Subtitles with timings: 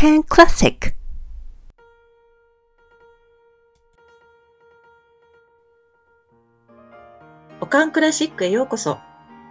[0.00, 0.94] Can Classic
[7.60, 8.96] おかんクラシックへようこそ。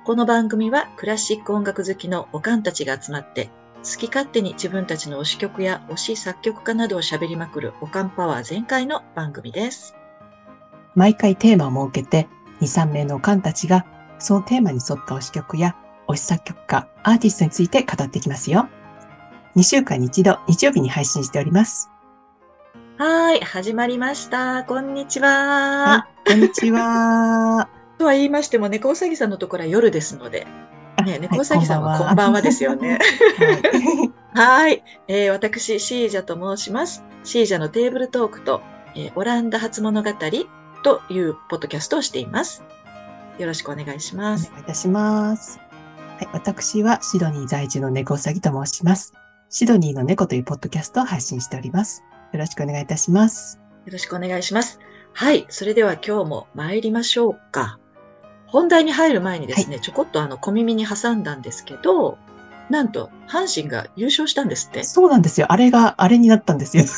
[0.05, 3.51] この番組はクラシック音楽好きのおかんたちが集まって、
[3.83, 9.95] 好き勝手に自分たちの推し曲や推し作曲家などを喋りまくるおかんパワー全開の番組です。
[10.95, 12.27] 毎回テーマを設けて、
[12.61, 13.85] 2、3名のオカンたちが、
[14.17, 15.75] そのテーマに沿った推し曲や
[16.07, 18.67] 推し作曲家、アーティストについて語っていきますよ。
[19.59, 21.91] 2週間に一度、日曜日に配信しております。
[22.97, 24.63] はーい、始まりました。
[24.63, 25.27] こんにちは。
[25.27, 27.67] はい、こんにちは。
[27.99, 30.47] とは言いましても、猫うさぎさんのところは夜ですので、
[31.05, 32.99] ね、猫うさぎさんははいこんばんはですよね。
[34.33, 37.03] はいはい、えー私、シージャと申します。
[37.25, 38.61] シージャのテーブルトークと、
[38.95, 40.09] えーオランダ初物語
[40.83, 42.63] というポッドキャストをしています。
[43.37, 44.49] よろしくお願いしおます。
[44.51, 45.59] 願いいたします。
[46.17, 49.13] はい、私はシドニー在住の猫うさぎと申します。
[49.51, 52.03] シドニーの猫というポッドキャストを配信しております。
[52.33, 53.59] よろしくお願いいたします。
[53.85, 54.79] よろしくお願いします。
[55.13, 57.79] はい、それでは今日も参りましょうか。
[58.45, 62.19] 本題に入る前にですね、ちょこっとあの小耳に挟んだんですけど、
[62.69, 64.83] なんと阪神が優勝したんですって？
[64.83, 65.51] そうなんですよ。
[65.51, 66.83] あれが、あれになったんですよ。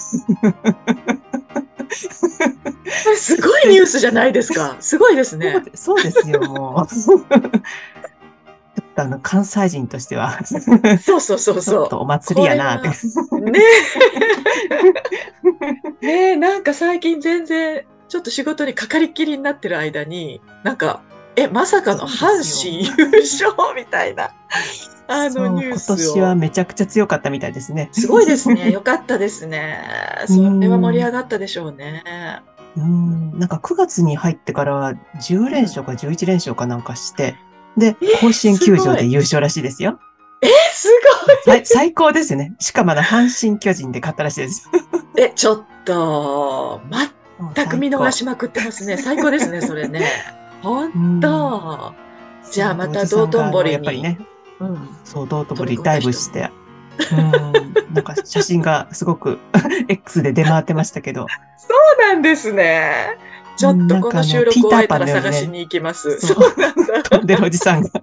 [3.15, 4.75] すごいニュースじゃないですか。
[4.81, 5.63] すごいですねそう。
[5.63, 6.87] でそうですよ、もう。
[8.95, 10.59] あの、関西人としては、ち
[11.01, 12.89] そうそうそうょそっとお祭りやなって。
[12.89, 13.39] う。
[13.39, 13.59] ね
[16.01, 16.05] え。
[16.05, 21.01] ねえ、なんか最近全然、ちょっと仕事にかかりっきりになってる間に、なんか、
[21.35, 24.31] え、まさかの阪神優勝みたいな、
[25.07, 25.95] あのニュースを。
[25.95, 27.89] 今年はめちゃくちゃ強かったみたいですね。
[27.93, 28.71] すごいですね。
[28.71, 29.79] よかったですね。
[30.27, 32.03] それは盛り上がったでしょうね。
[32.77, 33.39] うん。
[33.39, 37.35] なんか9月に入ってからは10連勝か11連勝かなんかして、
[37.77, 39.99] でえ、甲子園球場で優勝らしいですよ。
[40.41, 40.89] え、す
[41.45, 42.55] 最最高ですよね。
[42.59, 44.69] しかもまだ阪神巨人で勝ったらしいです。
[44.71, 44.81] ごい。
[45.23, 46.81] え、ちょっと、
[47.55, 48.97] 全く見逃しままくってますね。
[48.97, 50.05] 最高ですね、それね。
[50.61, 51.93] ほんと。
[52.51, 54.19] じゃあまた道頓堀にやっぱりね、
[54.59, 54.89] うん。
[55.03, 56.49] そう、道頓堀ダイブして、
[57.11, 59.39] うん、なんか写真がすごく
[59.87, 61.27] X で出回ってましたけど、
[61.57, 61.67] そ
[61.99, 63.17] うなんですね。
[63.61, 66.17] ちょっとこの収録を終えたら探しに行きます。
[66.19, 67.03] ピーターそうなんだ。
[67.03, 67.89] 飛んでるおじさんが。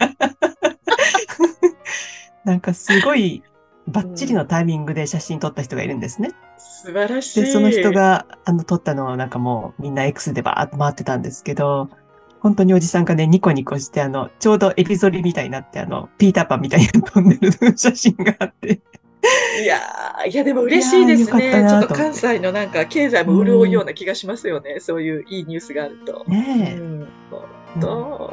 [2.44, 3.42] なんかすごい
[3.88, 6.30] バッチリのタイミングで写真撮った人がいるんですね。
[6.58, 7.40] 素晴らしい。
[7.40, 11.90] で、その人があの撮ったのをなんかもうみんな X でバーッと回ってたんですけど、
[12.38, 18.80] 本当におじさんがね、ニコニコして、あの、ちょうどエビゾリみたいになって、あの、ピーターパンみたいに飛んでる写真があって、
[19.62, 21.66] いやーいやでも嬉しいですね。
[21.68, 24.78] ちょっと関西のなんか経済も潤うような気がしますよね。
[24.80, 26.24] そういういいニュースがあると。
[26.28, 26.78] ねえ。
[26.78, 27.00] うん。
[27.00, 28.32] うんと、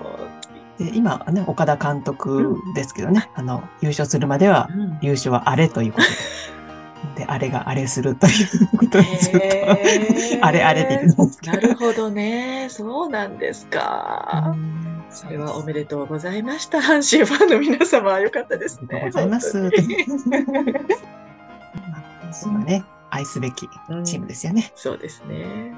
[0.78, 6.14] で今はね、岡田監督ですけどね、あの、優勝するまでは、うん優勝はあれということで。
[7.16, 11.58] で、あれがあれするということでずっへーと、あれあれ言ってたんですけど。
[11.58, 12.68] なるほどね。
[12.70, 14.56] そうなんですか。
[15.24, 16.80] うんそれはおめでとうございました。
[16.80, 18.88] 阪神ファンの皆様、よかったですね。
[18.92, 19.52] ありがとうございます。
[22.32, 23.68] それはね、愛すべき
[24.04, 24.74] チームですよね。
[24.76, 25.74] そうですね。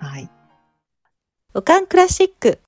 [0.00, 0.28] はい。
[1.54, 2.58] おかんクラシック。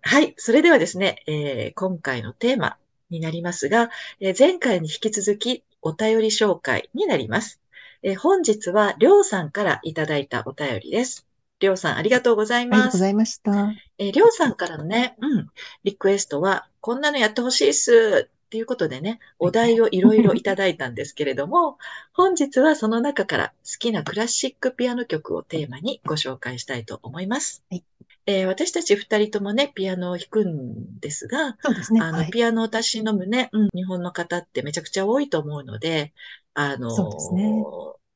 [0.00, 0.34] はい。
[0.38, 2.78] それではですね、えー今回のテーマ
[3.10, 3.90] になりますが、
[4.20, 7.60] えー前回に引き続きお便り紹介になります。
[8.02, 11.27] えー本日はりょうさんからいただいたお便りです。
[11.60, 12.92] りょうさん、ありがとうございありがとうます。
[12.92, 13.72] ございました。
[13.98, 15.50] えーりょうさんからのね、うん、
[15.84, 21.78] リクエストは、こんなのやってほしいっすっていうことでね、お題をいろいろいただいたんですけれども、
[22.12, 27.64] 本日はその中から好きなクラシックピアノ曲をテーマにご紹介したいと思います。
[27.70, 27.84] はい
[28.26, 32.00] えー私たち二人ともね、ピアノを弾くんですが、そうですね。
[32.02, 32.30] あの、はい。
[32.30, 36.12] ピアノをたし飲むね、うん、日本の方ってめちゃくちゃ多いと思うので、
[36.52, 37.64] あの、そうですね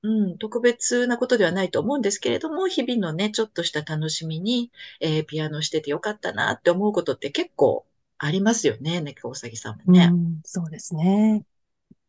[0.02, 7.86] うん、特別なことではないと思うんですけれども、日々のね、ちょっとした楽しみに、えーピアノしててよかったなって思うことって結構
[8.18, 10.10] ありますよね、猫うさぎさんもね。
[10.12, 11.44] うん、そうですね。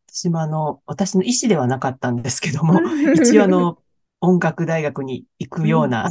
[0.08, 2.80] 私もあの、私の意思ではなかったんですけども、
[3.14, 3.78] 一応あの、
[4.24, 6.10] 音楽大学に行くような、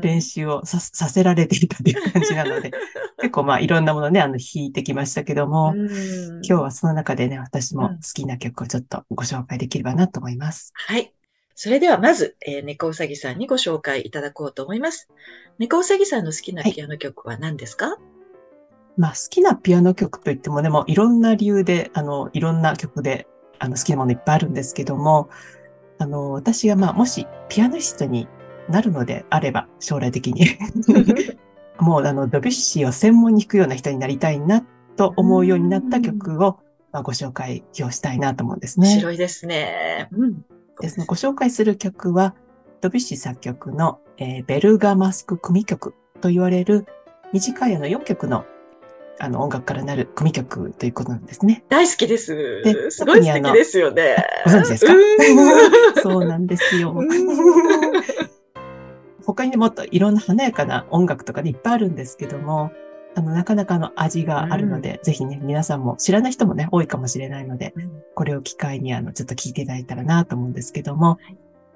[0.00, 2.72] 練習をささせられていたという感じなので、
[3.20, 5.74] 結構まあいろんなものね、あの、弾いてきましたけども、
[6.42, 10.72] 今今日はその中でね、私も好きな曲をちょっとご紹介できればなと思います。
[10.74, 11.12] はい。
[11.54, 15.08] それではまず、えー猫うさぎさんにご紹介いただこうと思います。
[15.58, 17.96] 猫うさぎさんの好きなピアノ曲は何ですか、
[18.96, 23.26] まあ好きなピアノ曲といってもね、もういろんな理由で、あの、いろんな曲で、
[23.58, 25.28] あの、好きなものいっぱいあるんですけども、
[25.98, 28.28] あの、私がまあもしピアニストに
[28.68, 30.46] なるのであれば、将来的に、
[31.78, 34.64] もうあの、ドビュッシーを専門に弾くような人になりたいな
[34.96, 36.58] と思うようになった曲を
[36.92, 38.88] まあ、ご紹介をしたいなと思うんですね。
[38.88, 40.08] 面白いですね。
[40.12, 40.44] うん。
[40.80, 42.34] で、そのご紹介する曲は、
[42.80, 46.86] ドビュッシー作曲の、えーベルガマスク組曲と言われる
[47.32, 48.46] 短いあの4曲の
[49.20, 51.64] あの音楽からなる組曲ということなんですね。
[51.68, 52.62] 大好きです。
[52.64, 54.16] ですごい素敵ですよね。
[54.44, 54.92] ご存知ですか？
[54.94, 56.92] うんそうなんですよ。
[56.96, 57.08] うん
[59.24, 62.70] 他にもっといろんな華やかな音楽とかね、いっぱいあるんですけども、
[63.14, 67.74] あの、なかなかの味があるので、ぜひね、皆さんも知らない人もね、多いかもしれないので、
[68.14, 71.18] これを機会にあの、ちょっと聞いていただいたらなと思うんですけども、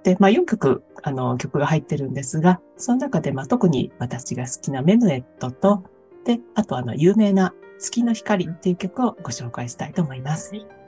[0.03, 5.85] で、まあ4曲、あの、曲が入ってるんですが、その中で、まあ特に私が好きなメヌエットと、
[6.25, 10.55] で、あとあの、有名な月の光っていう曲をご紹介したいと思います。
[10.55, 10.83] はい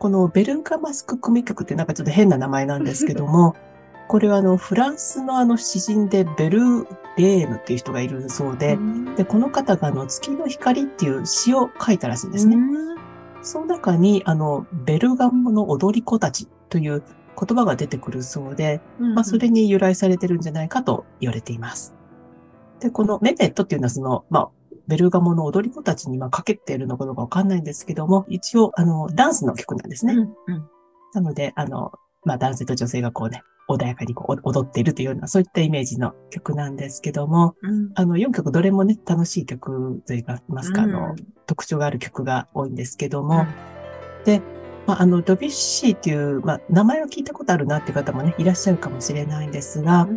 [0.00, 3.54] このベルガマスク組曲ってなんかちょっと変な名前なんですけども、
[4.08, 6.84] これはあの、フランスのあの詩人でベル
[7.18, 8.78] レームっていう人がいるそうで、
[9.16, 12.56] で、この方があの、月の光っていう詩を書いたらしいんですね。
[13.42, 17.02] その中に、あの、ベルガモの踊り子たちという
[17.38, 21.94] 言葉が出てくるそうで、まあ、それに由来されてるんじゃないかと言われています。
[22.80, 24.50] で、このメメットっていうのはその、まあ、
[24.88, 30.14] ベルガモの踊り子たちにまあかけているのかどうかわかんないんですけども、一応、あの、ダンスの曲なんですね。
[30.14, 30.68] うんうん。
[31.14, 31.92] なので、あの、
[32.24, 37.90] まあ、男性と女性がこうね、穏やかにこう踊っているというような、そういったイメージの曲なんですけども、うん。
[37.94, 41.16] あの、4曲どれもね、楽しい曲といいますか、あのうん、
[41.46, 43.46] 特徴がある曲が多いんですけども、
[44.24, 44.42] で、
[44.86, 50.08] まあ、あの、ドビュッシーっていう、まあ、名前を聞いたことあるなっていう方もね、いらっしゃるかもしれないんですが、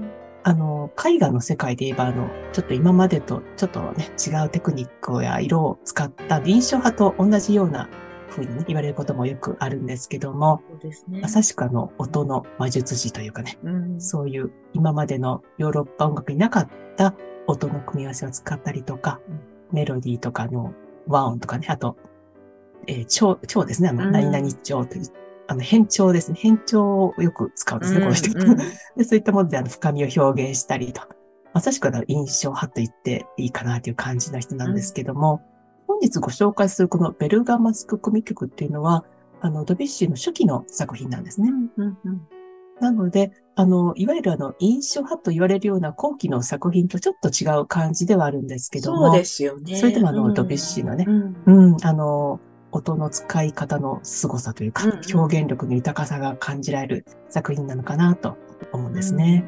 [0.43, 7.89] あの、絵画の世界で言えば、あの、ちょっと今までとちょっとね、違うテクニックや色を使った印象派と同じような
[8.29, 11.21] 風にね、言われることもよくあるんですけども、そうですね。
[11.21, 14.01] まさしくあの、音の魔術師というかね、うん。
[14.01, 17.15] そういう今までのヨーロッパ音楽になかった
[17.47, 19.21] 音の組み合わせを使ったりとか、
[19.71, 20.73] メロディーとかの
[21.07, 21.97] 和音とかね、あと、
[22.87, 24.11] えー、調、調ですね、あの、うん。
[24.11, 25.05] 何々調という、
[25.47, 26.37] あの、変調ですね。
[26.39, 28.31] 変調をよく使うんですね、この人。
[28.31, 28.57] うんうん
[28.97, 31.01] で、そういったものであの深みを表現したりと。
[31.53, 35.41] まさしくあの印象派と言っていいかなという感じの人なんですけども、
[35.87, 39.05] 本日ご紹介するこのベルガマスク組曲っていうのは、
[39.41, 41.51] あの、ドビュッシーの初期の作品なんですね。
[41.77, 42.27] うんうん
[42.79, 49.75] なので、あの、いわゆるあの、印象派と言われるような後期の作品とちょっと違う感じではあるんですけども、そうですよね。
[49.75, 52.39] それでもあのうんドビュッシーのねうんうん、あの、
[52.73, 58.37] 音の使い方の凄さというか、うんうん表現力の豊かさが感じられる作品なのかなと
[58.71, 59.45] 思うんですね。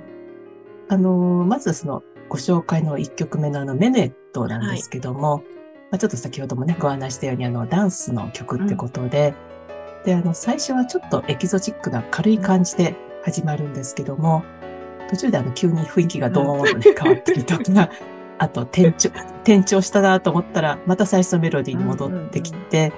[0.89, 1.09] あの、
[1.47, 5.43] まずそのご紹介の1曲目のあのメネットなんですけども、
[5.91, 9.33] まあ、ちょっと先ほどもね、ご案内したようにあのダンスの曲ってことで、
[10.03, 14.43] で、あの最初はちょっとエキゾチックな軽い感じで始まるんですけども、
[15.09, 17.89] 途中であの急に雰囲気がドーンとね、変わったりとか、
[18.37, 19.09] あと転調、
[19.43, 22.91] 転調したなと思ったら、また最初のメロディーに戻ってきて、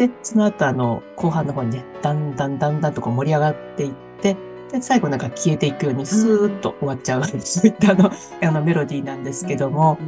[0.00, 3.92] で、その後あの、後半の方にね、だんだんだんだんとこう盛り上がっていっ
[4.22, 4.34] て、
[4.72, 8.10] で、最後なんか消えていくようにスーッと終わっちゃう、そういったあの、
[8.42, 9.98] あのメロディーなんですけども、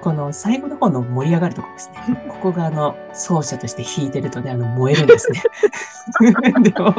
[0.00, 2.26] この最後の方の盛り上がるところですね。
[2.30, 5.42] ここがあの、奏者として弾いてるとね、あの、燃えるんですね。
[6.62, 6.94] でも、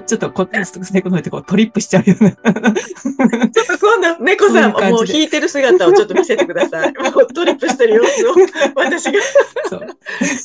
[0.06, 2.30] ちょっとこ最後の方でこうトリップしちゃうような。
[2.30, 6.92] ちょっと今度、猫さん、そういう感じでもう弾いてる姿をちょっと見せてください。
[6.98, 8.34] もうトリップしてる様子を
[8.74, 9.20] 私が
[9.68, 9.86] そう。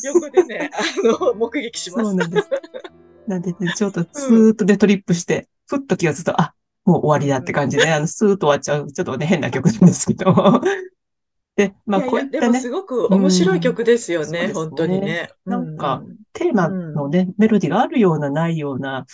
[0.03, 2.03] 横でね、あの、目撃します。
[2.03, 2.49] そうなんです。
[3.27, 6.53] なんでね、ちょっとスーッとでトリップして、ふっと気がつくと、あ、
[6.85, 10.61] もう終わりだって感じで、あの、スーッと終わっちゃう、ちょっとね、変な曲なんですけど。
[11.55, 15.29] で、まあ、こういったねでもす、ごく面白い曲ですよね、うん本当にね。
[15.45, 19.05] なんかテーマのね、メロディーがあるような、ないような、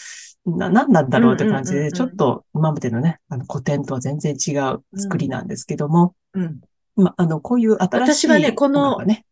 [0.45, 6.59] な、なんなんだろうって感じで、うんうんうんうんちょっと今までのね、あの古典とは全然違う作りなんですけども、うん、うん
[6.95, 9.25] まあ、あの、こういう新しい私はねこのね、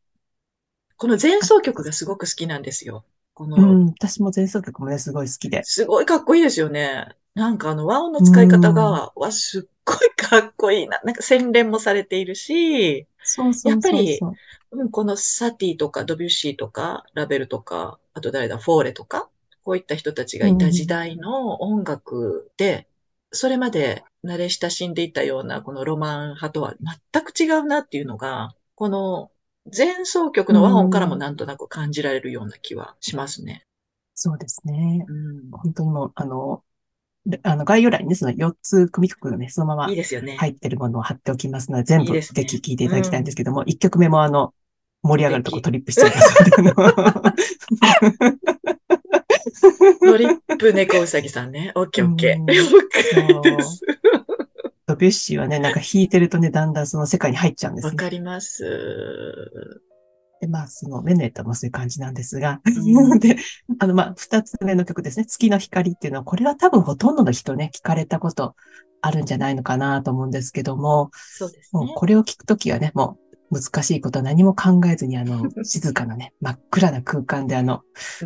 [0.97, 3.05] この前奏曲がすごく好きなんですよ。
[3.33, 5.63] この、うん、私も前奏曲もね、すごい好きで。
[5.63, 7.07] すごいかっこいいですよね。
[7.35, 10.99] なんかあの和音の使い方が、わ、すっごいかっこいいな。
[11.03, 13.71] なんか洗練もされているし、そうそう。
[13.71, 14.19] やっぱり
[14.73, 19.29] うん、このサティとかドビュッシーとかラベルとか、あと誰だ、フォーレとか、
[19.63, 22.87] こういった人たちがいた時代の音楽で、
[23.31, 26.75] それまで慣れ親しんでいたようなこのロマン派とは
[27.11, 29.31] 全く違うなっていうのが、この
[29.75, 33.63] 前奏曲の和音からもなんとなく感じられるような気はしますね。
[34.15, 35.05] そうですね。
[35.07, 35.51] うん。
[35.51, 36.63] 本当にもう、あの、
[37.25, 39.87] であの概要欄にね、その4つ組曲がね、そのまま。
[39.87, 44.53] 入ってるものを貼っておきますので、全部いいですねぜひ聞いていただきたいんですけども、1曲目もあの、
[45.03, 46.51] 盛り上がるとこトリップしちゃいます。
[49.99, 51.71] トリップ猫うさぎさんね。
[51.75, 52.39] オッケーオッケー。
[52.39, 53.81] うん了解です。
[54.85, 57.91] ドビュッシーはね、なんか弾いてるとね、だんだんその世界に入っちゃうんですね。
[57.91, 58.63] わかります。
[60.41, 63.37] で、まあ、その、メネットもそういう感じなんですが、うんで、
[63.79, 65.25] あの、まあ、二つ目の曲ですね。
[65.25, 68.55] 月の光っていうのは、これは多分ほとんどの人ね、聞かれたこと
[69.01, 71.85] あるんじゃないのかなと思うんですけども、そうですね。
[71.85, 73.22] もうこれを聞くときはね、もう
[73.53, 77.81] 難しいことは何も考えずに、あの、 静かなね、真っ暗な空間であの、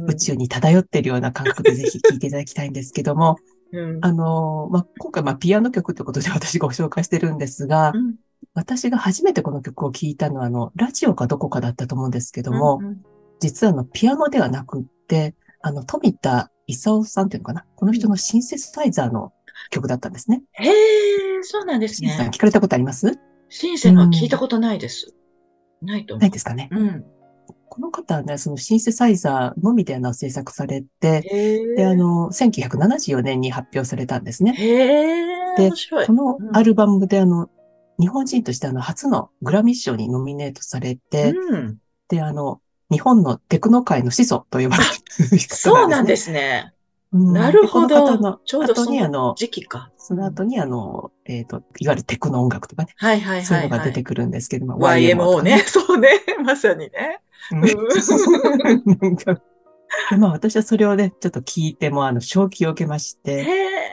[0.08, 3.38] 宇宙に漂ってるような感覚でぜひ聴いていただきたいんですけども、
[3.74, 4.00] うん。
[4.02, 8.16] あの、まあ、今回、まあ、ピアノ曲ということで私ご紹介してるんですが、うん
[8.54, 13.02] 私が初めてこの曲を聴いたのは、あの、ラジオかどこかだったと思うんですけども、うんうん
[13.40, 17.66] 実はあの、ピアノではなくって、あの、富田勲さんっていうのかな？
[17.76, 19.32] この人のシンセサイザーの
[19.70, 20.44] 曲だったんですね。
[20.54, 20.74] へえ、
[21.44, 22.32] そうなんですシンさんね。
[22.34, 23.20] 聞かれたことあります？
[23.50, 25.14] シンセのは聞いたことないです。
[25.82, 26.22] ないと思。
[26.22, 27.06] ないうですかねうん。
[27.70, 31.22] この方はね、そのシンセサイザーのみであの制作されて。
[31.76, 34.54] で、あの、1974年に発表されたんですね。
[35.58, 35.72] で。
[36.06, 37.50] このアルバムであの、
[38.00, 41.78] 日本人としてあの、初のグラミー賞にノミネートされて、うん。
[42.10, 45.56] で、あの、日本のテクノ界の始祖と呼ばれる方。
[45.56, 46.74] そうなんですすね。
[47.14, 48.40] うんなるほどの。
[48.46, 49.92] ちょうど後そのにあの、時期か。
[49.98, 53.80] その後にあの、えっ、と、いわゆるテクノ音楽とかね、はいはいそういうはいはい。
[53.80, 55.60] のが出てくるんですけども、YMO とね。
[55.68, 56.10] そうね。
[56.44, 57.22] まさにね。
[60.10, 63.50] でまあ私はそれをね、ちょっと聞いても、あの、衝撃を受けましへて、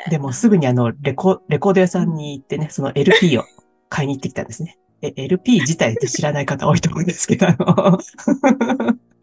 [0.06, 0.10] え。
[0.10, 3.44] でもすぐにあの、レコ、レコード屋さんに行ってね、その LP を
[3.88, 4.76] 買いに行ってきたんですね。
[5.02, 7.98] え、LP 自体って知らない方多いと思うんですけど、あの、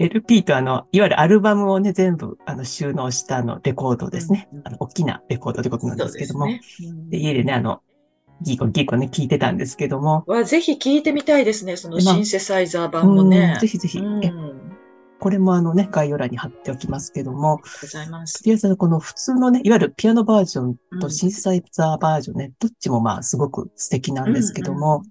[0.04, 4.68] LP とあの、いわゆるアルバムをね、全部、あの、収納したあの、レコードですねうんうん。
[4.68, 6.94] あの、大きなレコードってことなんそですけども、うですね。
[7.10, 7.82] で、家でね、あの、
[8.42, 11.78] ギーコギーコね、聞いてたんですけども、は、ぜひ聞いてみたいですね。
[11.78, 13.60] そのシンセサイザー版もねうん。
[13.60, 14.62] ぜひぜひ、うん。
[15.20, 18.46] これもあのね、概要欄に貼っておきますけども、ございますと。
[18.46, 25.04] りあえずこの普通のね、いわゆるピアノバージョンうんとシンセサイザーバージョンね、どっちもまあすごく素敵なんですけどうんも、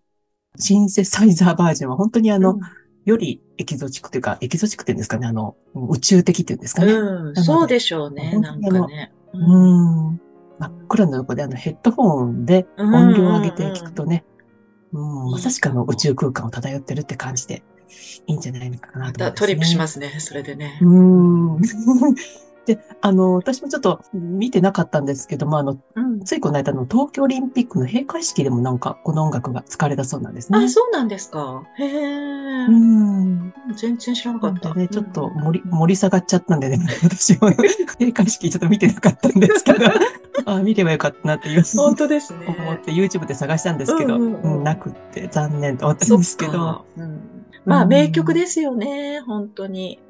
[0.58, 2.60] シンセサイザーバージョンは本当にあの、うん
[3.04, 6.92] よりエキゾチックというか、エキゾチックっていうんですかね、あの、宇宙的っていうんですかね。
[6.92, 8.30] うん、でそうでしょうね。
[8.32, 9.12] 本なんかね。
[9.32, 10.20] うーん。
[10.60, 14.24] 真っ暗なとこであのヘッドホンで音量を上げて聞くとね、
[14.92, 17.62] うん、まさしくあの宇宙空間を漂ってるって感じで
[18.26, 19.30] いいんじゃないのかなまとね。
[19.30, 20.14] たトリップしますね。
[20.18, 20.78] それでね。
[20.82, 20.88] うー
[21.58, 21.62] ん。
[22.66, 26.20] で、あの、私もちょっと見てなかったんですけども、あの、うん。
[26.24, 30.58] ついこの間の東京オリンピックの閉会式でもなんかこの音楽が使われたそうなんですね。
[30.58, 31.64] あ、そうなんですか。
[31.78, 32.70] へえう。
[32.70, 33.54] ん。
[33.74, 34.74] 全然知らなかった。
[34.74, 37.50] ね、ちょっと盛り、盛り下がっちゃったんでね、私も
[37.98, 39.86] 閉会式ちょっと見てなかったんですけど、
[40.44, 42.54] あ見ればよかったなっていう本当ですね。
[42.58, 46.84] 思って YouTube で探したんですけど、ううんんうんうんなくって残念と思ったんですけどか。。
[46.96, 47.20] うん
[47.66, 49.20] まあ、名曲ですよね。
[49.20, 50.00] 本当に。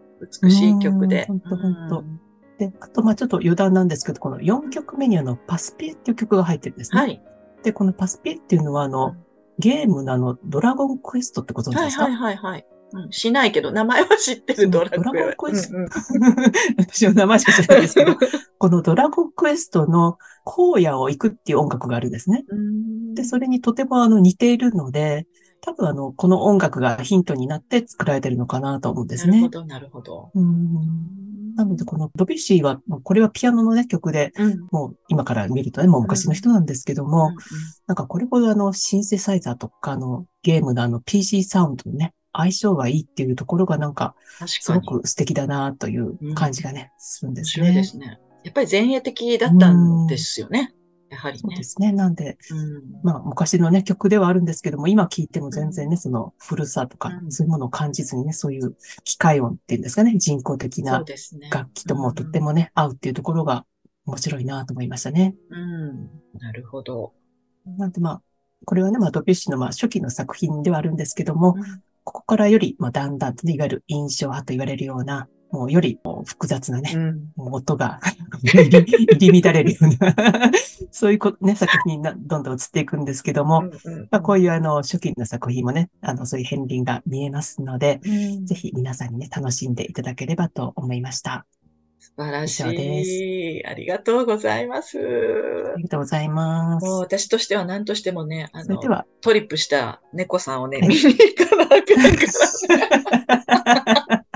[0.42, 1.26] 美しい曲で。
[1.28, 2.20] うんほんとほんとうん
[2.60, 7.00] で、あと、まあちょっと余談なんですけど、この4曲目にあの、パスピエっていう曲が入ってるんですね。
[7.00, 7.22] はい。
[7.62, 9.16] で、このパスピエっていうのはあの、
[9.58, 12.66] ゲームのあの、ドラゴンクエストってご存知ですか、はいはいはいはい。
[12.92, 15.88] うん、しないけど、名前は知ってるドラゴンクエストうんうん
[16.76, 18.16] 私の名前しか知らないですけど、
[18.58, 22.44] このドラゴンクエストの荒野を行くっていう音楽があるんですね。
[22.48, 25.26] うんで、それにとてもあの似ているので、
[25.62, 29.32] 多分あの、この音楽がヒントになって作られてるのかなと思うんですね。
[29.32, 30.30] なるほど、なるほど。
[30.34, 34.68] うんなので、このドビュッシーは、これはピアノのね、曲で、うん。
[34.70, 37.32] もう今から見るとね、もう昔の人なんですけども、
[37.86, 44.14] なんかこれほどあの、シンセサイザーとかのゲームのあの PC サウンドのね、相性がいいっていうところがなんか。
[44.46, 47.66] すごく素敵だなという感じがね、するんですね。
[47.66, 48.20] 面白いですね。
[48.44, 50.72] やっぱり前衛的だったんですよね。
[51.10, 51.64] やはりねそうで。
[51.64, 51.92] すね。
[51.92, 61.04] なんで、うんまあ昔のね、曲ではあるんですけども、今聴いても全然ね、その古さとかう、んそういうものを感じずにね、そういう機械音っていうんですかね、人工的な。
[61.50, 63.66] 楽器ともとってもね、合うっていうところが
[64.06, 65.34] 面白いなと思いましたね。
[65.50, 66.10] うん。
[66.38, 67.12] なるほど。
[67.76, 68.22] なんでまあ、
[68.64, 77.52] これはね、まあドビュッシーのまあ初期の作品ではあるんですけども、うんここからより、まあだんだんとね、いわゆる印象派と言われるような、もうより複雑なね、うん。
[77.52, 78.00] 音が
[78.42, 80.50] 入り乱れるような、
[80.90, 83.62] そういうこね、作品になどんどん移っていくんですけども、
[84.10, 88.46] まあ、こういうあの、初期の作品もね、あの、そういう片鱗が見えますので、うん。
[88.46, 91.46] ぜひ皆さんにね、楽しんでいただければと思いました。
[92.16, 93.66] 素晴らしい。
[93.66, 94.98] ありがとうございます。
[94.98, 95.00] あ
[95.76, 96.84] りがとうございます。
[96.84, 98.78] もう私としては何としてもね、あの
[99.22, 101.86] トリップした猫さんをね、はい見に行かなあかんか
[104.10, 104.24] ら。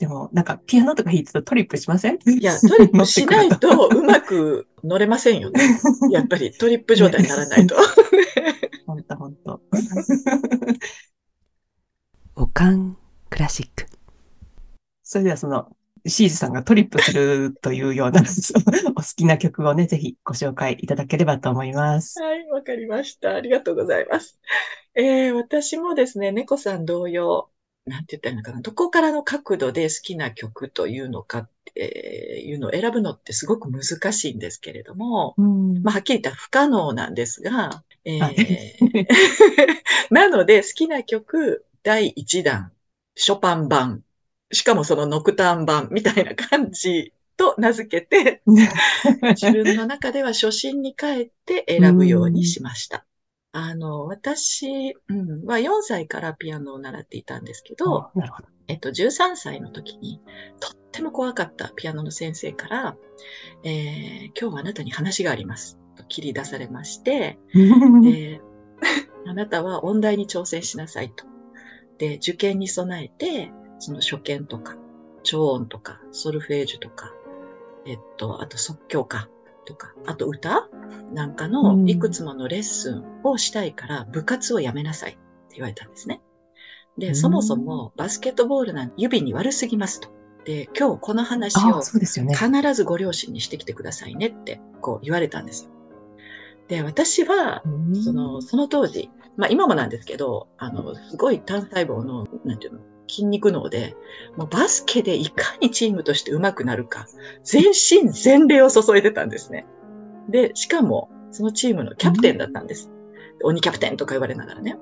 [0.00, 2.14] でも、なんか、ピアノとか弾いてるとトリップしません？
[2.26, 5.60] いや、トリップしないとうまく乗れませんよね。
[6.10, 7.76] やっぱりトリップ状態にならないと。
[8.86, 9.60] ほんとほんと。
[12.34, 12.96] おかん
[13.28, 13.84] クラシック。
[15.10, 15.66] それではその、
[16.06, 18.22] シーズさんがトリップするというような、
[18.94, 22.22] お好きな曲をね、ぜひご紹介いただければと思います。
[22.22, 23.34] はい、わかりました。
[23.34, 24.38] ありがとうございます。
[24.94, 27.50] えー、私もですね、猫さん同様、
[27.86, 38.76] なんて言ったらいいのかな、どこからの角度で好きな曲というのかっていうのを選ぶのってすごく難しいんですけれども、うん、まあ、はっきり言ったら不可能なんですが、えー、はい
[40.14, 42.72] なので好きな曲第1弾、
[43.16, 44.04] ショパン版、
[44.52, 53.06] しかもそのノクターン版みたいな感じと名付けて、 自分の中では初心に帰って選ぶようにしました。
[53.52, 58.12] あの、私、うん、は4歳からピアノを習っていたんですけど、ど。
[58.68, 60.20] えっと、13歳の時に、
[60.60, 62.96] とっても怖かったピアノの先生から、
[63.64, 65.78] えー今日はあなたに話があります。
[65.96, 67.38] と切り出されまして、
[68.02, 68.40] で、
[69.26, 71.24] あなたは音大に挑戦しなさいと。
[71.98, 74.76] で、受験に備えて、その初見とか、
[75.22, 77.12] 超音とか、ソルフェージュとか、
[77.86, 79.28] えっと、あと即興歌
[79.64, 80.68] とか、あと歌？
[81.12, 86.20] なんかうんのいくつものレッスンをしたいから部活をやめなさいって言われたんですね。
[86.98, 90.08] で、うんそもそもバスケットボールなんて指に悪すぎますと。
[90.44, 92.34] で、今日この話あをそうですよね。
[92.34, 95.70] 必ずご両親にしてきてくださいねってこう言われたんですよ。
[96.68, 103.96] で、私はうんその、その当時、まあ今もなんですけど、あの、すごい単細胞の、なんていうの、筋肉脳で、
[104.36, 107.06] もうバスケでいかにチームとして上手くなるか、
[107.42, 109.66] 全身全霊を注いでたんですね。
[110.28, 112.90] で、しかも、そのチームのキャプテンだったんです。
[113.42, 114.76] 鬼キャプテンとか言われながらね。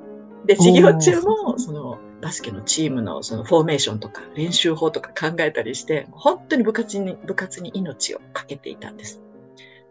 [0.47, 9.23] で、授業中も、その、バスケのチームのそのフォーメーションとか練習法とか考えたりして、本当に部活に、部活に命をかけていたんです。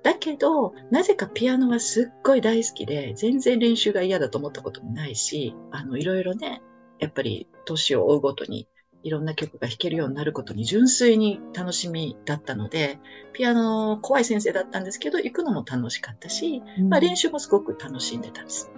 [0.04, 6.62] だけど、なぜかピアノはすっごい大好きで、全然練習が嫌だと思ったこともないし、あの、いろいろね、
[7.00, 8.68] やっぱり年を追うごとに
[9.04, 13.00] いろんな曲が弾けるようになることに純粋に楽しみだったので、
[13.34, 18.70] ピアノ怖い先生だったんですけど、行くのも楽しかったし、まあ練習もすごく楽しんでたんです。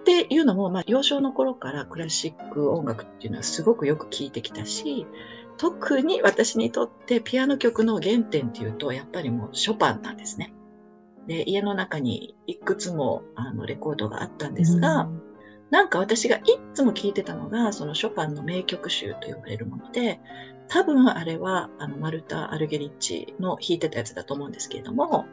[0.00, 5.06] っていうのも、まあ幼少の頃からクラシック音楽っていうのはすごくよく聴いてきたし、
[5.56, 10.52] 特に私にとってピアノ曲の原点っていうと、やっぱりもうショパンなんですね。
[11.26, 15.08] で、家の中にいくつもあのレコードがあったんですが、
[15.70, 16.42] なんか私がい
[16.74, 20.20] つも聴いてたのが、そのショパンの名曲集と呼ばれるもので、
[20.68, 25.26] 多分あれは、あの、マルタ・アルゲリッチの弾いてたやつだと思うんですけれども、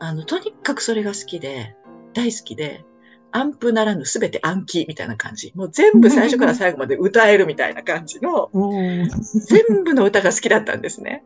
[0.00, 1.76] あの、とにかくそれが好きで、
[2.14, 2.84] 大好きで、
[3.32, 5.52] アンプならぬすべて暗記みたいな感じ。
[5.54, 11.24] もう全部最初から最後まで歌えるみたいな感じの、うん全部の歌が好きだったんですね。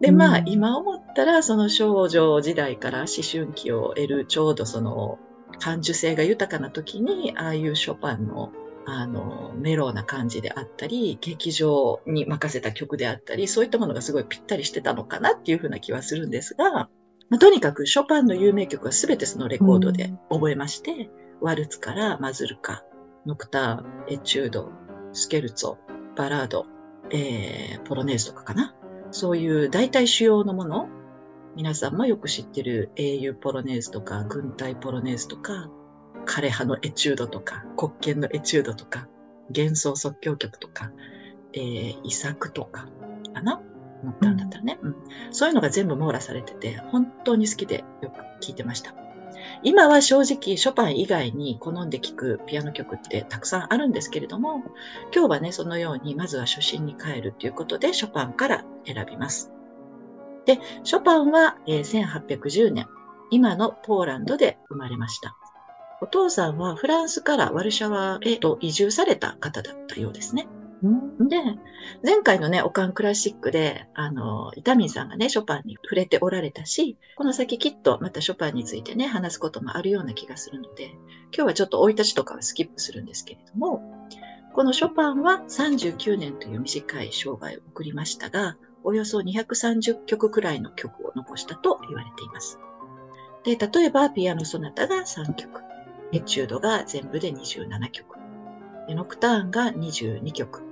[0.00, 5.18] で、まあ、うん今思ったら、その少女時代から思春期を得る、ちょうどその、
[5.58, 8.52] 感受性が豊かな時に、ああいうショパンの、
[8.86, 16.88] あの、メローな感じであったり、劇場に任せた曲であったり、そういったものがすごいぴったりしてたのかなっていうふうな気はするんですが、
[17.28, 22.84] まあ、とにかくショパンの有名曲は全てそのレコードで覚えまして、ワルツからマズルカ、
[23.26, 24.70] ノクターン、エチュード、
[25.12, 25.76] スケルツォ、
[26.16, 26.66] バラード、
[27.10, 28.74] えー、ポロネーズとかかな。
[29.10, 30.88] そういう大体主要のもの、
[31.56, 35.70] 皆さんもよく知ってる英雄ポロネーズとか、軍隊ポロネーズとか、
[36.26, 39.08] 枯葉のエチュードとか、黒剣のエチュードとか、
[39.48, 40.92] 幻想即興曲とか、
[41.54, 42.88] えー、遺作とか、
[43.32, 43.62] かな？
[44.02, 44.96] 思ったんだったらね、うん。
[45.30, 48.94] そういうのが全部網羅されてて、本当に好きでよく聴いてました。
[49.62, 54.62] 今は正直ショパン以外に好んで聴くピアノ曲ってたくさんあるんですけれども、
[55.10, 59.55] 今日はね、そのようにまずは初心に帰るということでショパンから選びます。
[60.46, 62.86] で、ショパンは、えー1810年、
[63.30, 65.36] 今のポーランドで生まれました。
[66.00, 70.46] お父さんはフランスからワルシャワへと移住された方だったようですね。
[70.82, 70.88] う
[71.24, 71.38] んで、
[72.04, 80.90] 前回のね、オカンクラシックで、あの、イタミンさんがね、ショパンに触れておられたし、この先きっとまたショパンについてね、話すこともあるような気がするので、
[81.32, 83.82] 今日はちょっと生い立ちとかはスキップするんですけれども、
[84.54, 88.56] このショパンは39年という短い生涯を送りましたが、
[88.86, 92.60] およそ230曲くらいの曲を残したと言われています。
[93.42, 95.60] で、例えばピアノソナタが3曲、
[96.12, 98.16] エチュードが全部で27曲、
[98.86, 100.62] でノクターンが22曲、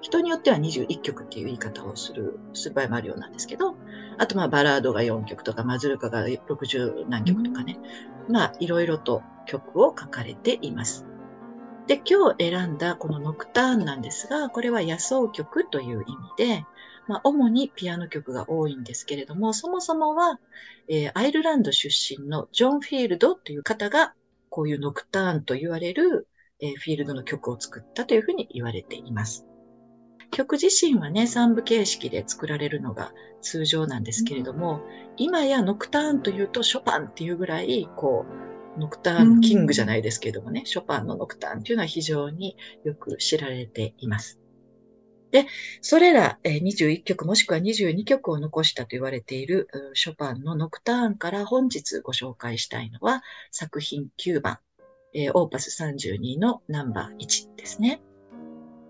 [0.00, 3.76] 人によっては21曲っていう言い方をする、する場合もあるようなんですけど、
[4.18, 7.78] あとまあバラードが4曲とか、マズルカが60何曲とかね、
[8.28, 11.06] まあいろいろと曲を書かれています。
[11.86, 16.64] で、今日選んだこのノクターンなんですが、これは野草曲という意味で、
[17.10, 20.38] まあ主にピアノ曲が多いんですけれども、そもそもは、
[20.88, 24.14] えーアイルランド出身のジョン・フィールドという方が、
[24.48, 26.28] こういうノクターンと言われる、
[26.60, 29.44] えーフィールドの曲を作ったというふうに言われています。
[30.30, 34.80] 曲自身はね、3部形式で作られるのが通常なんですけれども、
[35.16, 38.24] 今やノクターンというとショパンっていうぐらい、こ
[38.76, 44.38] う、ノクターンキングじゃないですけどもね、ショパンのノクターンっていうのは非常によく知られています。
[45.30, 45.46] で、
[45.80, 54.58] それら21曲もしくは22曲を残したと言われているショパンのノクターンから本日ご紹介したいのは作品9番、
[55.34, 58.02] オーパス32のナンバー1ですね。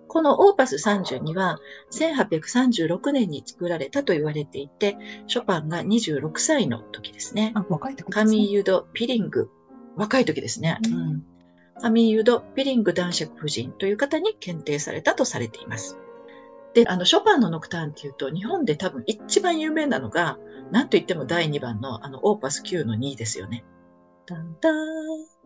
[0.09, 1.61] このオーパス32は
[1.93, 4.97] 1836年に作られたと言われていて、
[5.29, 7.53] ショパンが26歳の時ですね。
[7.55, 8.25] あ、若い時ですね。
[8.25, 9.51] カミーユド・ピリング。
[9.97, 10.79] 若い時ですね。
[10.85, 11.25] うん。
[11.81, 15.97] カミーユド・ピリング男爵夫人という方に検定されたとされています。
[16.75, 20.39] で、あの、ショパンのノクターンっていうと、日本で多分一番有名なのが、
[20.71, 23.65] なんといっても第2番の、あの、オーパス9の2ですよね。
[24.27, 24.73] タンター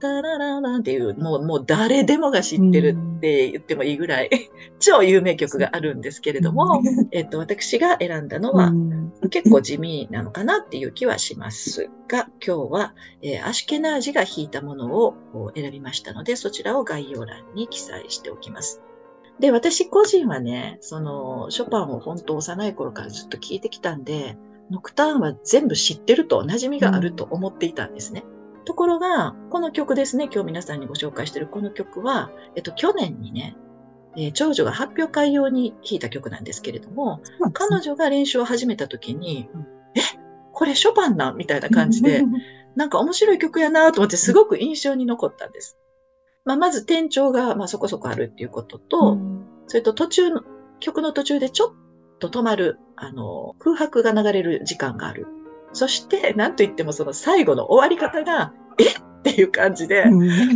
[0.00, 4.30] タラララっていう、もう、もう誰でもが知ってるって言ってもいいぐらい、
[4.78, 8.72] 超有名曲があるんですけれども、えっと、私が選んだのは、
[9.30, 15.14] 結構地味なのかなっていう気はしますが、今日は、えー、アシュケナージが弾いたものを
[15.54, 18.82] 選びましたので、そちらを概要欄に記載しておきます。
[19.40, 24.36] で、私個人はね、その、ショパンを本当幼い頃からずっと聴いてきたんで、
[24.70, 28.24] ノクターンは全部知ってると、馴染みがあると思っていたんですね。
[28.58, 33.56] うん、ところが、この曲ですね、今日皆さんにご紹介しているこの曲は、えっと、去年にね、
[34.16, 37.20] えー、長女が発表会用に弾いた曲なんですけれども、
[37.52, 39.60] 彼女が練習を始めた時に、うん、
[39.96, 40.00] え、
[40.52, 41.36] これショパンなん？
[41.36, 42.22] みたいな感じで、
[42.76, 45.76] なんか面白い曲やなと思ってすごく印象に残ったんです。
[46.44, 50.42] まあ、まず転調が、まあ、そこそこあるっていうことと、うん、それと途中の、
[50.80, 51.74] 曲の途中でちょっ
[52.18, 55.26] と止まる、あの、空白が流れる時間がある。
[55.72, 58.94] そして、なんといってもその最後の終わり方が、えっ？
[59.24, 60.04] ていう感じで、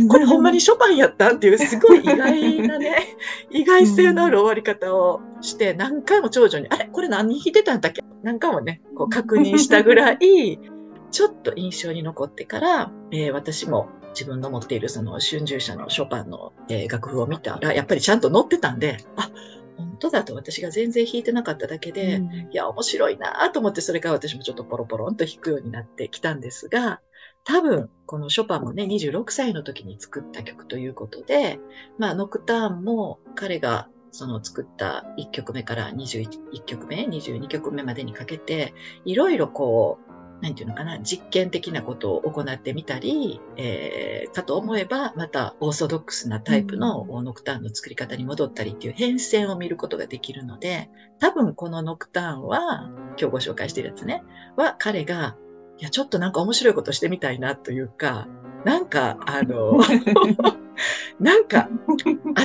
[0.07, 3.17] これほんまにショパンやったっていうすごい意外なね、
[3.49, 6.85] 意外性のある終わり方をして、何回も長女に、あれ？
[6.85, 8.03] これ何弾いてたんだっけ？
[8.21, 10.59] 何回もね、こう確認したぐらい、
[11.09, 19.31] ちょっと印象に残ってから、えー、私も自分の持っているその春秋社のショパンの、えー、楽譜を見たら、やっぱりちゃんと載ってたんで、あ、
[19.77, 26.99] 本当だと私が全然弾いてなかっただけで、うん、いや、面白いなと思って、それから私もちょっとポロポロンと弾くようになってきたんですが、
[27.45, 31.59] 多分、このショパンもね、26歳の時に作った曲ということで、
[31.97, 38.73] まあ、ノクターンも彼がその作った1曲目から21曲目、22曲目までにかけて、
[39.05, 40.08] いろいろこう、
[40.41, 54.23] なんていうのかな、実験的なことを行ってみたり、えー、かと思えば、またオーソドックスなタイプのノクターンの作り方に戻ったりっていう変遷を見ることができるので、多分このノクターンは、今日ご紹介してるやつね、
[54.55, 55.35] は彼が、
[55.77, 58.27] いや、ちょっとなんか面白いことしてみたいなというか、
[58.65, 59.79] なんか、あの、
[61.19, 61.69] なんか、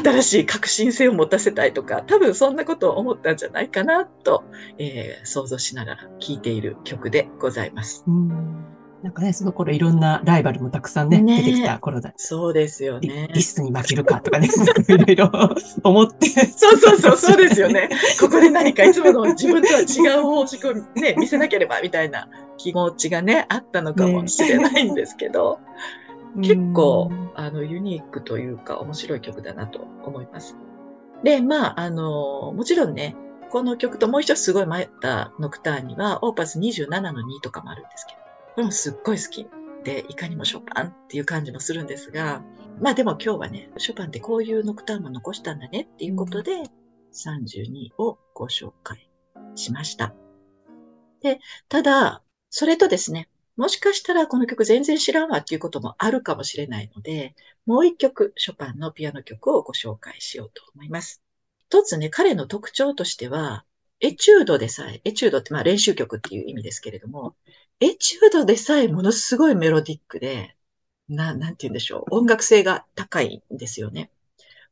[0.03, 4.45] 新しい革新性を持たせたいとか、多分そんなことを思ったんじゃないかなと、
[4.79, 8.05] えー、想像しながら聴いている曲でございます。
[8.07, 8.65] うん
[9.05, 12.15] なんかね、その頃いろんなライバルもたくさんね、ね出てきた頃だ。
[12.17, 13.29] そうですよね。
[13.35, 14.49] リスに負けるかとかね、
[14.89, 15.31] いろいろ
[15.83, 16.27] 思って。
[16.27, 17.91] そうそうそう、そうですよね。
[18.19, 25.61] ここで何かいつもの自分とは違う方式をね、見せなければみたいな気持ちがね、あったのかもしれないんですけど。
[25.61, 26.04] ね
[26.37, 30.57] 結構、あの、ユニークというか、面白い曲だなと思います。
[31.23, 33.17] で、まあ、あの、もちろんね、
[33.51, 38.19] この曲ともう一つすごい迷ったノクターンには、オーパス27の2とかもあるんですけど、
[38.55, 39.47] これもすっごい好き
[39.85, 42.43] で、いかにもショパンっていう感じもするんですが、
[42.81, 46.65] まあでも今日はね、ショパンってこういうノクターンも残したんだねっていうことで、
[47.13, 49.09] 32をご紹介
[49.55, 50.15] しました。
[51.21, 57.35] で、ただ、それとですね、もしかしたらこの曲全然知らんわっていうこともあるかもしれないので、
[57.67, 61.23] もう一曲、ショパンのピアノ曲をご紹介しようと思います。
[61.69, 63.65] 一つね、彼の特徴としては、
[64.01, 67.37] エチュードでさえ、エチュードってまあ練習曲っていう意味ですけれども、
[67.81, 70.57] エチュードでさえものすごいメロディックで、
[71.09, 74.11] な、なんて言うんでしょう、音楽性が高いんですよね。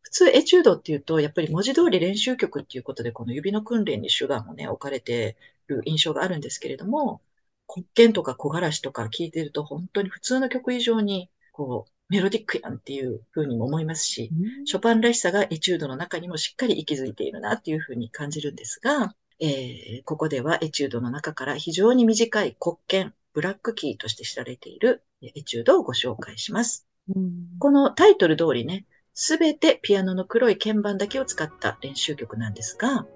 [0.02, 5.36] 普通エチュードっていうと、やっぱり文字通り練習曲っていうことで、この指の訓練に主眼もね、置かれて
[5.68, 7.22] る印象があるんですけれども、
[7.66, 26.86] 黒鍵とか木枯らしとか聞いてると本当に普通の曲以上にこうメロディックやんっていうふうにも思いますし、うん、ショパンらしさがエチュードの中にもしっかり息づいているなっていうふうに感じるんですが、えー、ここではエチュードの中から非常に短い黒鍵、ブラックキーとして知られているエチュードをご紹介します。
[27.08, 33.06] うん、このタイトル通りね、すべてピアノの黒い鍵盤だけを使った練習曲なんですが、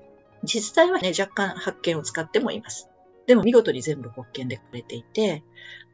[0.43, 2.89] 実際はね、若干発見を使ってもいます。
[3.27, 5.43] でも見事に全部国権で書かれていて、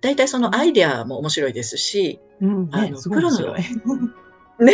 [0.01, 3.55] 大体そのアイデアも面白いですし、うん、ね、あの、プロの、
[4.61, 4.73] ね、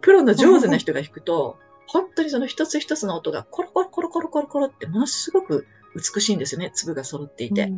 [0.00, 6.70] プロの上手な人が弾くと、本当にその一つ一つの音がコロコロコロコロコロコロってものすごく美しいんですよね。
[6.74, 7.72] 粒が揃っていて。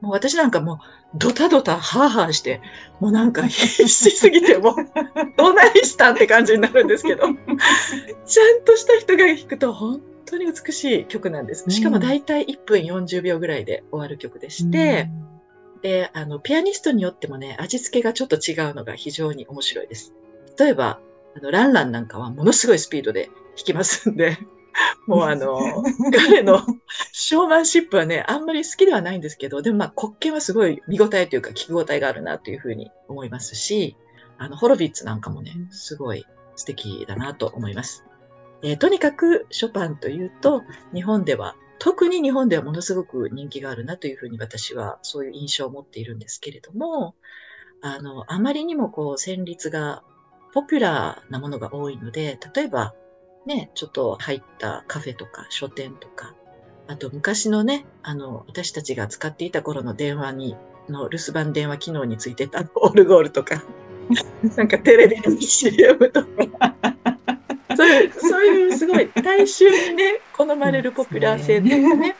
[0.00, 0.78] もう私なんかもう、
[1.14, 2.62] ドタドタハーハーして、
[3.00, 4.74] もうなんか必死すぎて、もう、
[5.36, 7.24] どないしたんって感じになるんですけど、
[8.24, 11.68] ちゃんとした人が弾くと本当に美しい曲なんです。
[11.70, 15.08] しかも大体1分40秒ぐらいで終わる曲でして、
[15.82, 20.14] で、あの、ピアニストによってもね、味付けがちょっと違うのが非常に面白いです。
[20.58, 21.00] 例えば、
[21.36, 24.38] あの、ランランなんかはものすごいスピードで弾きますんで、
[25.06, 25.58] もうあの、
[26.12, 26.60] 彼の
[27.12, 33.96] ショーマンシップはね、あんまり好きではないんですけど、でもまあ、国権はすごい見応えというか、聞き応えがあるなというふうに思いますし、
[34.38, 36.24] あの、ホロビッツなんかもね、すごい
[36.56, 38.04] 素敵だなと思います。
[38.62, 40.62] えーとにかく、ショパンというと、
[40.94, 47.14] 日本では、特に日本ではものすごく人気があるなというふうに私はそういう印象を持っているんですけれども、
[47.80, 50.02] あの、あまりにもこう、旋律が
[50.52, 52.94] ポピュラーなものが多いので、例えば、
[53.46, 56.34] ね、ちょっと入ったカフェとか書店とか、
[56.86, 60.56] あと昔のね、あの、私たちが使っていた頃の電話に、
[60.88, 63.62] の留守番電話機能についてたオルゴールとか、
[64.56, 66.76] なんかテレビの CM とか、
[68.20, 72.16] そういう、すごい大衆にね、好まれるポピュラー性というかね、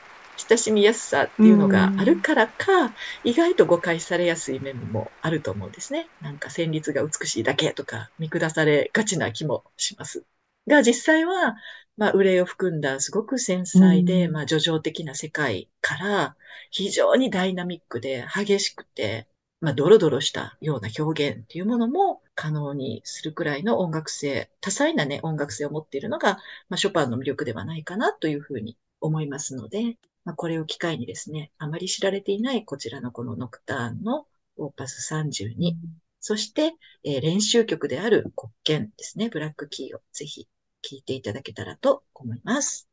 [0.48, 6.08] 親しみやすさっていうのがあるからか、意外と誤解されやすい面もあると思うんですね。
[6.22, 10.24] なんか旋律が美しいだけとか見下されがちな気もします。
[10.66, 11.56] が実際は、
[11.96, 16.36] まあ、憂いを含んだすごく繊細で、うんまあ、叙情的な世界から、
[16.70, 19.26] 非常にダイナミックで激しくて、
[19.60, 26.38] まあ、ドロドロしたような表現っていうものも可能にするくらいの音楽性、多彩なね、音楽性を持っているのが、
[26.70, 34.26] まあ、ショパンの魅力ではないかなというふうに思いますので、まあ、これを機会にですね、あまり知られていないこちらのこのノクターンの
[34.56, 35.76] オーパス32、
[36.20, 36.72] そして、
[37.04, 40.48] えー練習曲である国権ですね、ブラックキーをぜひ
[40.80, 42.88] 聴いていただけたらと思います。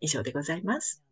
[0.00, 1.02] 以上でございます。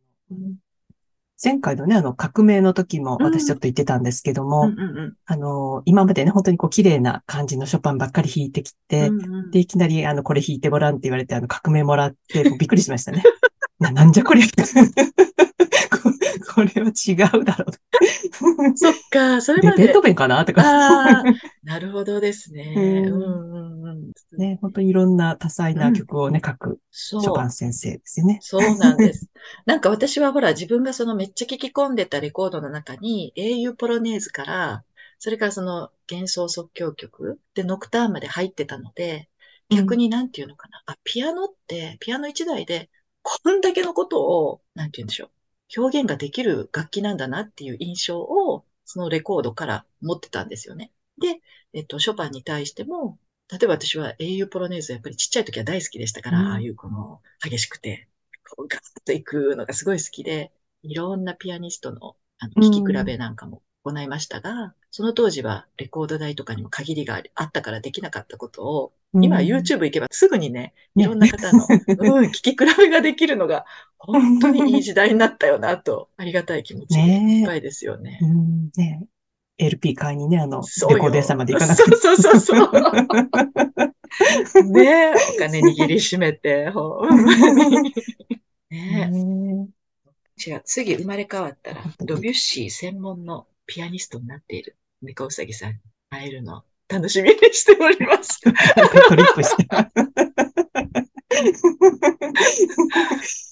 [1.44, 13.24] 前回のね、あの、革命の時もうん私ちょっと言ってたんですけども、うんうんうんあの、今までね、本当にこう綺麗な感じのショパンばっかり弾いてきて、うんうんで、いきなり、あの、これ弾いてごらんって言われて、あの、革命もらって、びっくりしましたね。
[13.81, 14.46] な、なんじゃこりゃ。
[14.46, 16.12] こ
[16.54, 17.72] これは違うだろう。
[18.76, 20.00] そっか、それまででベート。
[20.00, 20.44] ーベンかな？
[20.44, 21.22] とか。
[21.64, 22.74] なるほどですね。
[22.76, 24.12] うんうんうんうん。
[24.38, 28.38] ね、本当にいろんな多彩な曲をね、書くそうショパン先生ですよね。
[28.40, 29.28] そうなんです。
[29.66, 34.84] なんか私はほら自分がそのめっちゃ聴き込んでたレコードの中に英雄ポロネーズから、
[35.18, 39.28] それからその幻想即興曲でノクターンまで入ってたので、
[39.70, 40.82] 逆になんていうのかな。
[40.86, 42.90] あ、ピアノって、ピアノ一台で
[43.22, 45.30] こんだけのことを、なんていうんでしょう。
[45.76, 50.92] 表現ができる楽器なんだなっていう印象を、そのレコードから持ってたんですよね。
[51.18, 51.40] で、
[51.72, 53.18] えっと、ショパンに対しても、
[53.50, 58.08] 例えば私は英雄ポロネーズやっぱりちっちゃい時は大好きでしたから、うんああいうこの激しくて、
[58.56, 71.66] こうガーッといくのがすごい好きで、いろんなピアニストのあの聴き比べなんかも行いましたが、その当時はレコード代とかにも限りがあったからできなかったことを、今 YouTube 行けばすぐにね、いろんな方の、
[71.98, 73.64] うん、聞き比べができるのが、
[73.96, 78.18] 本当にいい時代になったよなと、ありがたい気持ちいっぱいですよね。
[78.20, 79.07] うん、ね
[79.57, 81.96] LP 買いにね、あの、レコード屋さんまで行かなくて。
[81.96, 82.70] そうそうそうそう。
[84.72, 87.24] ねえ、お金握りしめて、ほん。
[88.68, 89.11] ね。
[90.46, 95.76] 違う、次生まれ変わったらドビュッシー専門のピアニストになっている猫うさぎさんに
[96.10, 98.40] 会えるのを楽しみにしております。
[99.08, 99.66] トリップして。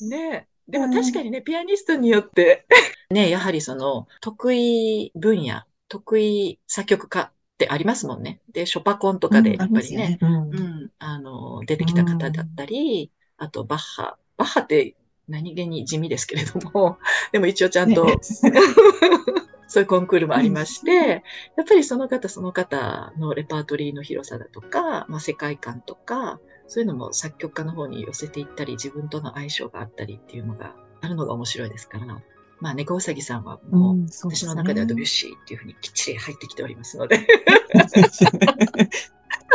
[0.07, 0.47] ねえ。
[0.69, 2.67] でも確かにね、ピアニストによって、
[3.11, 8.41] ね、やはりその、得意分野、得意作曲家ってありますもんね。
[8.53, 14.17] で、ショパコンとかで、やっぱりね、うんうん、あの、出てきた方だったり、あと、バッハ。
[14.37, 14.95] バッハって
[15.29, 16.99] 何気に地味ですけれども、
[17.33, 18.15] でも一応ちゃんと、ね
[19.71, 21.23] そういうコンクールもありまして、
[21.57, 32.21] やっぱりその方その方のレパートリーの広さだとか、まあ、世界観とか、そういうのも作曲家の方に寄せていったり、自分との相性があったりっていうのがあるのが面白いですから、
[32.59, 37.23] まあ、猫うさぎさんはもう、うんそうですね私の中ではドビュッシーっていうふうにきっちり入ってきておりますので、は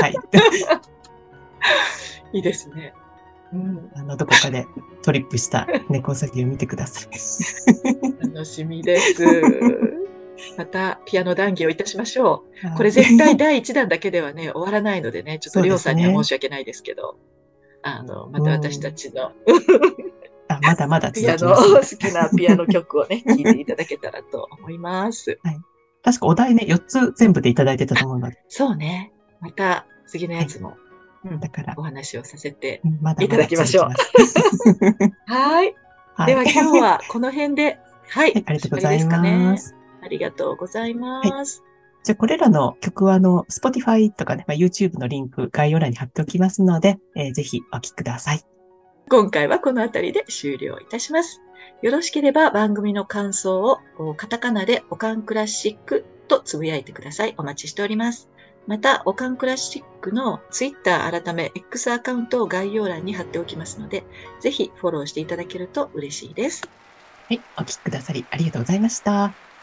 [0.07, 0.15] い。
[2.31, 2.93] いいですね。
[3.53, 4.65] うん、あの、どこかで
[5.03, 7.11] トリップした猫うさぎを見てください。
[8.33, 9.94] 楽しみです。
[10.57, 12.77] また、ピアノ談義をいたしましょう。
[12.77, 17.17] これ絶対第1弾だけではね、 終わらないのでね、ちょっとりょうさんには申し訳ないですけど、
[17.83, 19.31] あの、また私たちの
[20.47, 21.55] あ、まだまだ 続ピアノ。
[21.55, 25.39] 好きなピアノ曲をね、聴いていただけたらと思います。
[26.03, 29.11] 確かお題ね、4つ全部でいただいてたと思うので、そうね。
[29.39, 30.77] また次のやつも、
[31.25, 32.81] うんだからお、話をさせて。
[33.19, 34.39] いただきましょうまだます
[35.25, 35.75] はい。
[36.13, 36.27] はい。
[36.27, 38.33] では今日はこの辺で、はい。
[38.33, 39.75] はいありがとうございます。
[40.05, 41.63] ありがとうございます。
[42.03, 48.41] じゃあ、これらの曲は、あの、Spotify とかね、まあ、YouTube のリンク、概要欄に貼っておきますので、えーぜひお聴きください。
[49.09, 51.41] 今回はこの辺りで終了いたします。
[51.81, 57.33] よろしければ番組の感想をおカタカナでオカンクラシックとつぶやいてください。
[57.37, 58.29] お待ちしております。
[58.67, 64.03] また、オカンクラシックの Twitter 改め X アカウントを概要欄に貼っておきますので、
[64.39, 66.67] ぜひフォローしていただけると嬉しいです。
[67.27, 69.54] はい、お聴きくださりありがとうございました。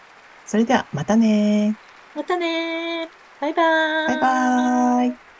[0.52, 1.74] それではまたね
[2.14, 3.08] またね
[3.40, 4.06] バイバーイ。
[4.06, 5.31] バイバーイ。